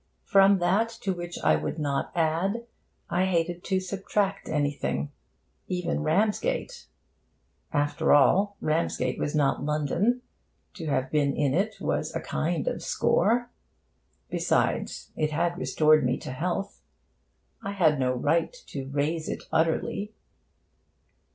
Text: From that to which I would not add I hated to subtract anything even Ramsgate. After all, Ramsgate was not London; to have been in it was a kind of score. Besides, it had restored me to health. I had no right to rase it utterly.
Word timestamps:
From 0.25 0.57
that 0.57 0.89
to 1.03 1.13
which 1.13 1.37
I 1.43 1.55
would 1.55 1.77
not 1.77 2.11
add 2.15 2.65
I 3.11 3.25
hated 3.25 3.63
to 3.65 3.79
subtract 3.79 4.49
anything 4.49 5.11
even 5.67 6.01
Ramsgate. 6.01 6.87
After 7.71 8.11
all, 8.11 8.57
Ramsgate 8.61 9.19
was 9.19 9.35
not 9.35 9.63
London; 9.63 10.23
to 10.73 10.87
have 10.87 11.11
been 11.11 11.35
in 11.35 11.53
it 11.53 11.75
was 11.79 12.15
a 12.15 12.19
kind 12.19 12.67
of 12.67 12.81
score. 12.81 13.51
Besides, 14.31 15.11
it 15.15 15.29
had 15.33 15.59
restored 15.59 16.03
me 16.03 16.17
to 16.21 16.31
health. 16.31 16.81
I 17.61 17.73
had 17.73 17.99
no 17.99 18.11
right 18.13 18.51
to 18.69 18.87
rase 18.89 19.29
it 19.29 19.43
utterly. 19.51 20.15